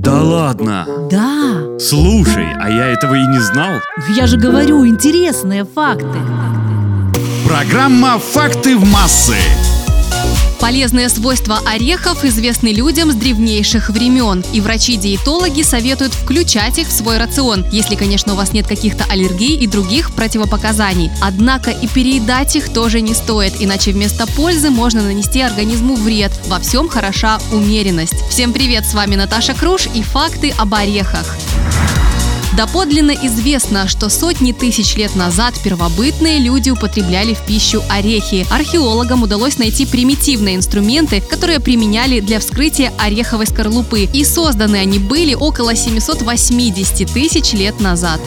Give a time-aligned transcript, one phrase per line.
[0.00, 0.86] Да ладно.
[1.10, 3.72] Да, Слушай, а я этого и не знал.
[4.16, 6.18] я же говорю, интересные факты.
[7.46, 9.36] Программа «Факты в массы».
[10.60, 17.16] Полезные свойства орехов известны людям с древнейших времен, и врачи-диетологи советуют включать их в свой
[17.16, 21.10] рацион, если, конечно, у вас нет каких-то аллергий и других противопоказаний.
[21.22, 26.32] Однако и переедать их тоже не стоит, иначе вместо пользы можно нанести организму вред.
[26.46, 28.22] Во всем хороша умеренность.
[28.28, 31.36] Всем привет, с вами Наташа Круш и факты об орехах.
[32.56, 38.44] Доподлинно известно, что сотни тысяч лет назад первобытные люди употребляли в пищу орехи.
[38.50, 44.08] Археологам удалось найти примитивные инструменты, которые применяли для вскрытия ореховой скорлупы.
[44.12, 48.20] И созданы они были около 780 тысяч лет назад.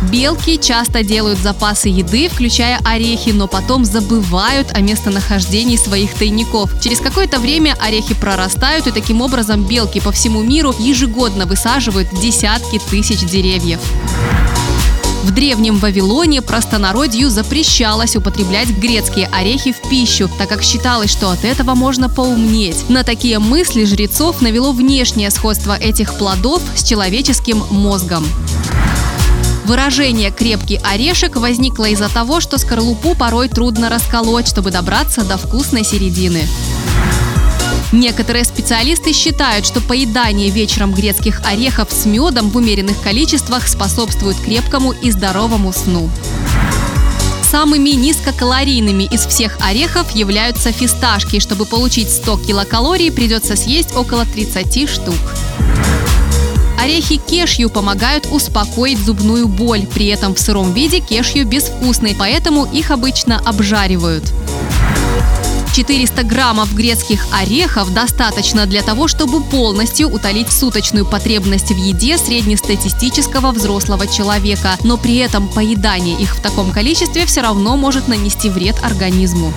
[0.00, 6.70] Белки часто делают запасы еды, включая орехи, но потом забывают о местонахождении своих тайников.
[6.80, 12.80] Через какое-то время орехи прорастают, и таким образом белки по всему миру ежегодно высаживают десятки
[12.90, 13.80] тысяч деревьев.
[15.24, 21.44] В древнем Вавилоне простонародью запрещалось употреблять грецкие орехи в пищу, так как считалось, что от
[21.44, 22.88] этого можно поумнеть.
[22.88, 28.24] На такие мысли жрецов навело внешнее сходство этих плодов с человеческим мозгом.
[29.68, 35.84] Выражение «крепкий орешек» возникло из-за того, что скорлупу порой трудно расколоть, чтобы добраться до вкусной
[35.84, 36.48] середины.
[37.92, 44.92] Некоторые специалисты считают, что поедание вечером грецких орехов с медом в умеренных количествах способствует крепкому
[44.92, 46.08] и здоровому сну.
[47.42, 51.40] Самыми низкокалорийными из всех орехов являются фисташки.
[51.40, 55.14] Чтобы получить 100 килокалорий, придется съесть около 30 штук.
[56.88, 59.86] Орехи кешью помогают успокоить зубную боль.
[59.86, 64.24] При этом в сыром виде кешью безвкусный, поэтому их обычно обжаривают.
[65.74, 73.52] 400 граммов грецких орехов достаточно для того, чтобы полностью утолить суточную потребность в еде среднестатистического
[73.52, 74.78] взрослого человека.
[74.82, 79.52] Но при этом поедание их в таком количестве все равно может нанести вред организму.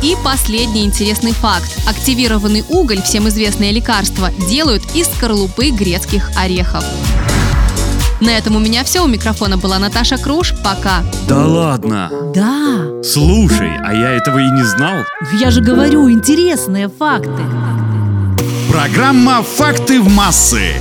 [0.00, 1.76] И последний интересный факт.
[1.88, 6.84] Активированный уголь, всем известное лекарство, делают из скорлупы грецких орехов.
[8.20, 9.04] На этом у меня все.
[9.04, 10.54] У микрофона была Наташа Круш.
[10.62, 11.02] Пока.
[11.28, 12.10] Да ладно.
[12.34, 15.04] Да, Слушай, а я этого и не знал.
[15.40, 17.42] я же говорю, интересные факты.
[18.70, 20.74] Программа «Факты в массы».